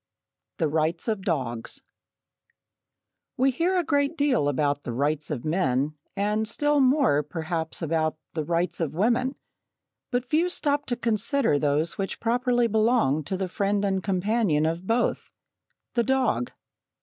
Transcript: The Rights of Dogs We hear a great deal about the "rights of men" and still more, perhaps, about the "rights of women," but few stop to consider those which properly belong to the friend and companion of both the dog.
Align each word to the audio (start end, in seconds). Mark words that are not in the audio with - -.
The 0.57 0.67
Rights 0.67 1.07
of 1.07 1.21
Dogs 1.21 1.83
We 3.37 3.51
hear 3.51 3.77
a 3.77 3.83
great 3.83 4.17
deal 4.17 4.49
about 4.49 4.81
the 4.81 4.91
"rights 4.93 5.29
of 5.29 5.45
men" 5.45 5.93
and 6.17 6.47
still 6.47 6.79
more, 6.79 7.21
perhaps, 7.21 7.83
about 7.83 8.17
the 8.33 8.43
"rights 8.43 8.79
of 8.79 8.95
women," 8.95 9.35
but 10.09 10.25
few 10.25 10.49
stop 10.49 10.87
to 10.87 10.95
consider 10.95 11.59
those 11.59 11.99
which 11.99 12.19
properly 12.19 12.65
belong 12.65 13.23
to 13.25 13.37
the 13.37 13.47
friend 13.47 13.85
and 13.85 14.01
companion 14.01 14.65
of 14.65 14.87
both 14.87 15.35
the 15.93 16.01
dog. 16.03 16.51